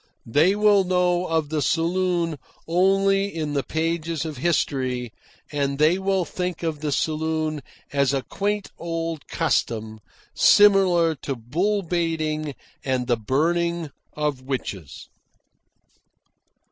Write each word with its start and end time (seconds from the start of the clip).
They 0.25 0.55
will 0.55 0.83
know 0.83 1.27
of 1.27 1.49
the 1.49 1.61
saloon 1.61 2.39
only 2.67 3.25
in 3.27 3.53
the 3.53 3.61
pages 3.61 4.25
of 4.25 4.37
history, 4.37 5.13
and 5.51 5.77
they 5.77 5.99
will 5.99 6.25
think 6.25 6.63
of 6.63 6.79
the 6.79 6.91
saloon 6.91 7.61
as 7.93 8.11
a 8.11 8.23
quaint 8.23 8.71
old 8.79 9.27
custom 9.27 9.99
similar 10.33 11.13
to 11.17 11.35
bull 11.35 11.83
baiting 11.83 12.55
and 12.83 13.05
the 13.05 13.15
burning 13.15 13.91
of 14.13 14.41
witches. 14.41 15.07